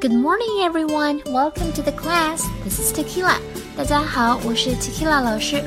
[0.00, 1.22] Good morning, everyone.
[1.26, 2.46] Welcome to the class.
[2.62, 3.34] This is Tequila.
[3.76, 5.60] 大家好，我是 Tequila 老师。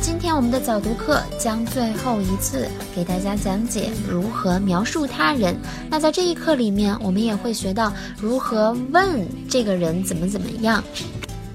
[0.00, 5.56] 今天我们的早读课将最后一次给大家讲解如何描述他人。
[5.88, 10.82] 那在这一课里面，我们也会学到如何问这个人怎么怎么样。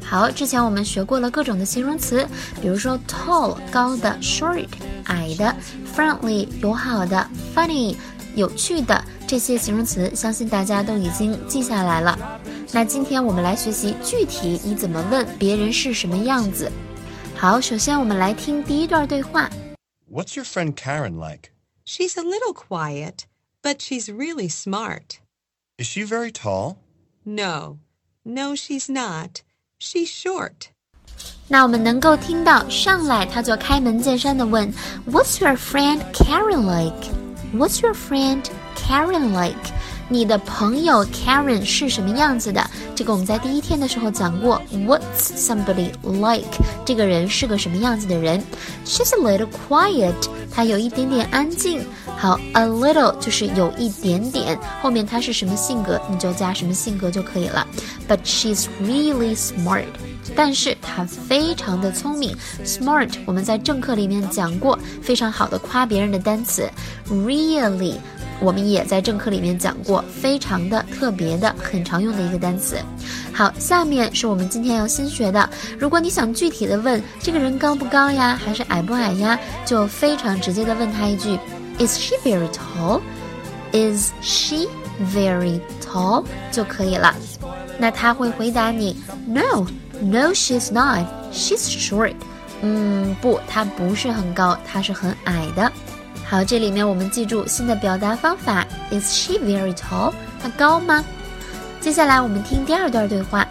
[0.02, 2.26] 好，之前我们学过了各种的形容词，
[2.62, 4.66] 比如说 tall 高的，short
[5.08, 5.54] 矮的
[5.94, 7.94] ，friendly 友好的，funny
[8.36, 12.19] 有趣的这些形容词，相信大家都已经记下来了。
[12.73, 16.71] 那今天我们来学习具体你怎么问别人是什么样子。
[17.37, 19.51] 好，首先我们来听第一段对话。
[20.11, 21.51] What's your friend Karen like?
[21.85, 23.27] She's a little quiet,
[23.63, 25.19] but she's really smart.
[25.79, 26.77] Is she very tall?
[27.25, 27.79] No,
[28.25, 29.43] no, she's not.
[29.79, 30.71] She's short.
[31.49, 34.73] 那我们能够听到上来他就开门见山的问，
[35.09, 37.11] What's your friend Karen like?
[37.53, 38.43] What's your friend
[38.82, 39.72] Karen like?
[40.10, 42.70] 你的朋友 Karen 是什么样子的？
[42.94, 44.62] 这个我们在第一天的时候讲过。
[44.74, 46.50] What's somebody like？
[46.84, 48.44] 这个人是个什么样子的人
[48.86, 50.14] ？She's a little quiet。
[50.54, 51.86] 她有一点点安静。
[52.18, 57.66] 好，a little 就是有一点点，后面她是什么性格，你就加什么性格就可以了。
[58.10, 59.86] But she's really smart。
[60.36, 62.36] 但是她非常的聪明。
[62.66, 66.70] Smart 我们在正课里面讲过，非常好的夸别人的单词。
[67.10, 67.96] Really。
[68.42, 72.76] 我们也在正课里面讲过，非常的特别的、很常用的一个单词。
[73.32, 75.48] 好，下面是我们今天要新学的。
[75.78, 81.38] 如果你想具体的问这个人高不高呀，还是矮不矮呀，就非常直接的问他一句
[81.78, 83.00] ：Is she very tall?
[83.72, 84.68] Is she
[85.14, 86.26] very tall?
[86.52, 87.16] 就可以了。
[87.78, 88.98] 那他会回答你
[89.28, 89.68] ：No,
[90.02, 91.06] no, she's not.
[91.32, 92.16] She's short.
[92.64, 95.72] 嗯，不，她不是很高，她是很矮的。
[96.31, 100.13] 好，这里面我们记住新的表达方法：Is she very tall？
[100.41, 101.05] 她高吗？
[101.81, 103.47] 接下来我们听第二段对话。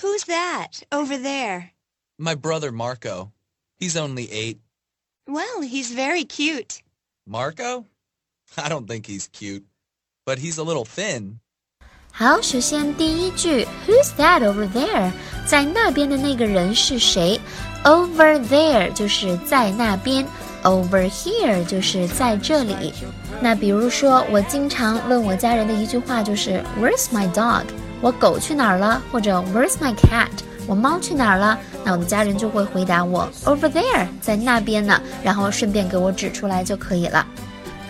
[0.00, 1.70] Who's that over there?
[2.16, 3.30] My brother Marco.
[3.78, 4.58] He's only eight.
[5.26, 6.80] Well, he's very cute.
[7.26, 7.84] Marco?
[8.56, 9.64] I don't think he's cute,
[10.24, 11.38] but he's a little thin.
[12.10, 15.12] 好，首先第一句，Who's that over there？
[15.46, 17.40] 在那边的那个人是谁？
[17.84, 20.26] Over there 就是在那边。
[20.63, 22.93] Over here 就是在这里。
[23.41, 27.63] 那比如说，我经常问我家人的一句话就是 Where's my dog？
[28.01, 29.01] 我狗去哪儿了？
[29.11, 30.29] 或者 Where's my cat？
[30.65, 31.59] 我猫去哪儿了？
[31.83, 35.01] 那我的家人就会回答我 Over there，在那边呢。
[35.21, 37.25] 然后顺便给我指出来就可以了。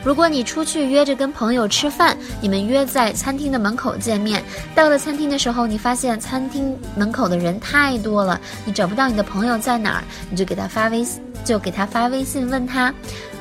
[0.03, 4.43] 如果你出去约着跟朋友吃饭，你们约在餐厅的门口见面。
[4.75, 11.22] 到了餐厅的时候，你发现餐厅门口的人太多了，你找不到你的朋友在哪儿，你就给他发微信。
[11.43, 12.93] 就给他发微信问他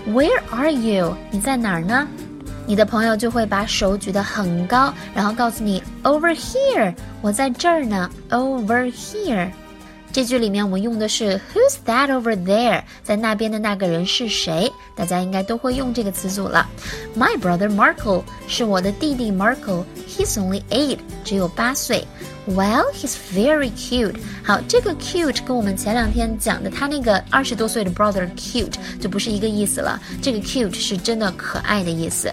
[0.09, 1.17] ，Where are you？
[1.31, 2.07] 你在哪儿呢？
[2.67, 8.09] 你的朋友就会把手举得很高，然后告诉你 Over here，我在这儿呢。
[8.31, 9.49] Over here。
[10.13, 12.83] 这句里面我们用的是 Who's that over there？
[13.03, 14.71] 在那边的那个人是谁？
[14.95, 16.69] 大家应该都会用这个词组了。
[17.17, 19.85] My brother Marco 是我的弟弟 Marco。
[20.07, 22.07] He's only eight，只有八岁。
[22.47, 24.17] Well, he's very cute。
[24.45, 29.99] 好，这个 cute 跟我们前两天讲的他那个二十多岁的 brother cute 就不是一个意思了。
[30.21, 32.31] 这个 cute 是真的可爱的意思。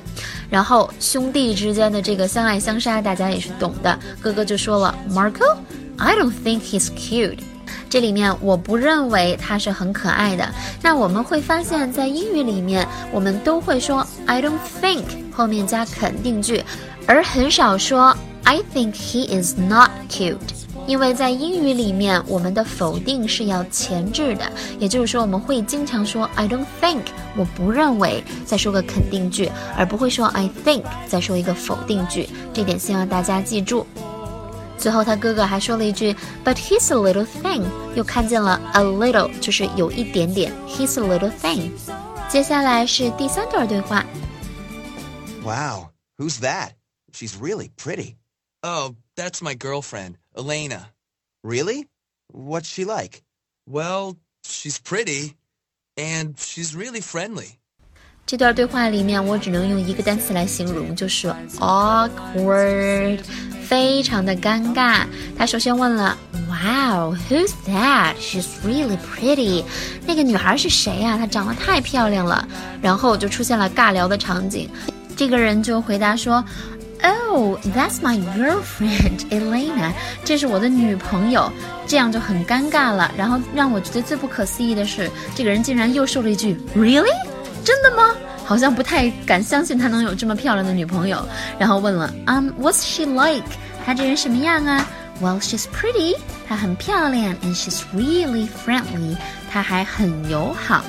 [0.50, 3.98] 然后兄弟之间的这个相爱相杀，大家也是懂的。
[4.20, 7.38] 哥哥就说了，Marco，I don't think he's cute。
[7.90, 10.48] 这里面我不认为他是很可爱的。
[10.82, 16.64] 那我们会发现，在英语里面，我们都会说 I don't think 后面加肯定句，
[17.06, 20.38] 而很少说 I think he is not cute。
[20.88, 27.02] 因为在英语里面，我们的否定是要前置的，也就是说，我们会经常说 I don't think，
[27.38, 32.28] 我不认为，再说个肯定句，而不会说 I think，再说一个否定句。
[32.54, 33.86] 这点希望大家记住。
[34.79, 41.71] 最后，他哥哥还说了一句，But he's a little thing，又看见了 a little，就是有一点点，he's a little thing。
[42.29, 44.05] 接下来是第三段对话。
[45.43, 46.73] Wow, who's that?
[47.13, 48.17] She's really pretty.
[48.63, 50.91] Oh, that's my girlfriend, Elena.
[51.43, 51.87] Really?
[52.33, 53.23] What's she like?
[53.67, 55.35] Well, she's pretty,
[55.97, 57.58] and she's really friendly.
[58.30, 63.18] 这段对话里面，我只能用一个单词来形容，就是 awkward。
[63.64, 65.00] 非常的尴尬。
[65.36, 66.16] 他首先问了
[66.48, 68.14] ，Wow, who's that?
[68.22, 69.64] She's really pretty.
[70.06, 71.18] 那个女孩是谁呀？
[71.18, 72.48] 她长得太漂亮了。
[72.84, 74.70] 然后就出现了尬聊的场景。
[75.18, 76.46] 这个人就回答说
[77.02, 79.92] ，Oh, that's my girlfriend, Elena.
[80.24, 81.52] 这是我的女朋友。
[81.88, 83.12] 这样就很尴尬了。
[83.18, 87.10] 然后让我觉得最不可思议的是，这个人竟然又说了一句，Really？
[87.65, 88.15] 真的吗？
[88.45, 91.27] 好像不太敢相信他能有这么漂亮的女朋友，
[91.59, 93.47] 然后问了，嗯，What's she like？
[93.87, 94.87] 她这人什么样啊？
[95.23, 99.17] Well, she's pretty，她很漂亮，and she's really friendly，
[99.51, 100.85] 她还很友好。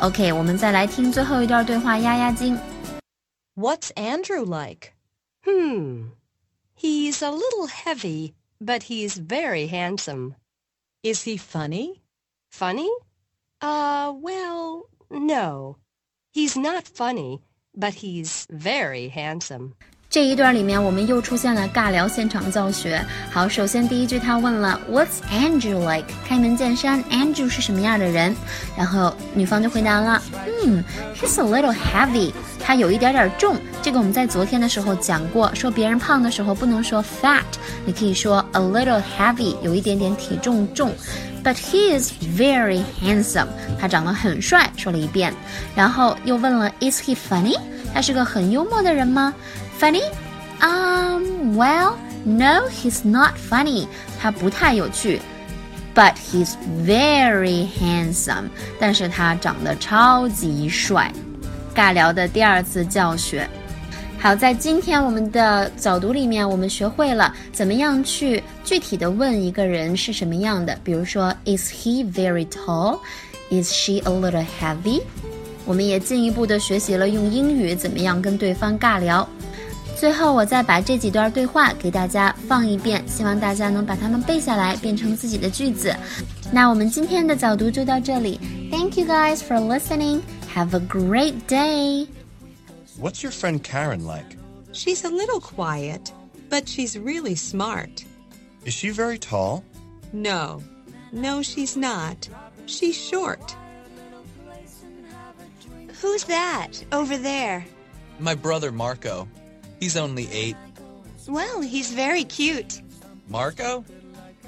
[0.00, 2.58] OK，我们再来听最后一段对话压压惊。
[3.56, 4.92] What's Andrew like?
[5.44, 6.10] Hmm.
[6.76, 10.34] He's a little heavy, but he's very handsome.
[11.02, 12.02] Is he funny?
[12.50, 12.88] Funny?
[13.60, 15.76] Uh, well, no.
[16.33, 17.41] He's not funny,
[17.75, 19.75] but he's very handsome.
[20.13, 23.03] 这一段里面，我们又出现了尬聊现场教学。
[23.31, 26.05] 好，首先第一句他问了 What's Andrew like？
[26.23, 28.35] 开门见山，Andrew 是什么样的人？
[28.77, 30.21] 然后女方就回答了，
[30.63, 30.83] 嗯
[31.19, 33.57] ，He's a little heavy，他有一点点重。
[33.81, 37.41] 这个我们在昨天的时候讲过，说别人胖的时候不能说 fat，
[37.83, 40.93] 你可以说 a little heavy，有一点点体重重。
[41.43, 43.47] But he is very handsome，
[43.81, 45.33] 他长得很帅，说了一遍。
[45.73, 47.57] 然后又问了 Is he funny？
[47.91, 49.33] 他是个很幽默的人吗
[49.82, 50.02] ？Funny?
[50.60, 53.86] Um, well, no, he's not funny.
[54.20, 55.20] 他不太有趣。
[55.94, 56.54] But he's
[56.86, 58.50] very handsome.
[58.78, 61.12] 但是他长得超级帅。
[61.74, 63.48] 尬聊的第二次教学。
[64.20, 70.76] 好，在今天我们的早读里面，我们学会了怎么样去具体的问一个人是什么样的。
[70.82, 72.98] 比如说，Is he very tall?
[73.50, 75.02] Is she a little heavy?
[75.64, 79.28] 我们也进一步的学习了用英语怎么样跟对方尬聊。
[79.96, 85.94] 最后，我再把这几段对话给大家放一遍，希望大家能把它们背下来，变成自己的句子。
[86.52, 88.38] 那我们今天的早读就到这里。
[88.70, 90.20] Thank you guys for listening.
[90.54, 92.06] Have a great day.
[93.00, 94.36] What's your friend Karen like?
[94.72, 96.12] She's a little quiet,
[96.48, 98.04] but she's really smart.
[98.64, 99.62] Is she very tall?
[100.12, 100.62] No,
[101.12, 102.28] no, she's not.
[102.66, 103.56] She's short.
[106.00, 107.66] Who's that over there?
[108.20, 109.26] My brother Marco.
[109.83, 110.55] He's only eight.
[111.27, 112.81] Well, he's very cute.
[113.27, 113.83] Marco?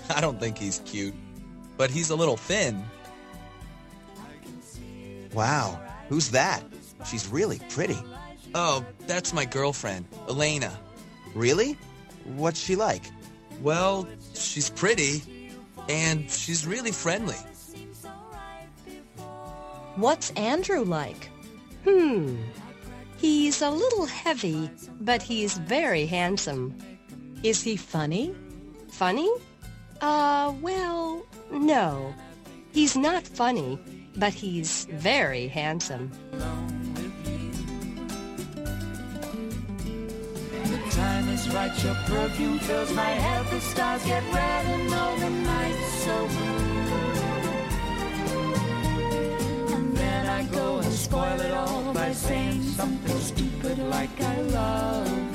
[0.09, 1.13] I don't think he's cute.
[1.75, 2.81] But he's a little thin.
[5.33, 5.77] Wow,
[6.07, 6.63] who's that?
[7.05, 7.97] She's really pretty.
[8.53, 10.71] Oh, that's my girlfriend, Elena.
[11.33, 11.77] Really?
[12.37, 13.03] What's she like?
[13.61, 15.51] Well, she's pretty.
[15.89, 17.35] And she's really friendly.
[19.97, 21.29] What's Andrew like?
[21.83, 22.37] Hmm.
[23.25, 24.69] He's a little heavy,
[25.01, 26.77] but he's very handsome.
[27.41, 28.35] Is he funny?
[28.91, 29.31] Funny?
[29.99, 32.13] Uh, well, no.
[32.71, 33.79] He's not funny,
[34.15, 36.11] but he's very handsome.
[40.91, 43.47] Time is right, your perfume fills my head.
[43.47, 46.54] The stars get red and all the nights so blue.
[52.27, 55.34] Saying something stupid like I love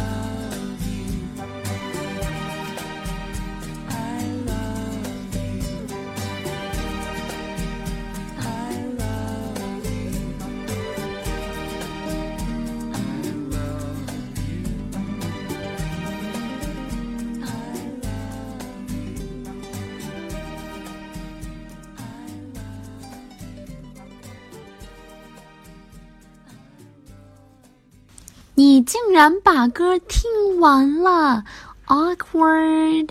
[28.61, 31.43] 你竟然把歌听完了
[31.87, 33.09] ，awkward。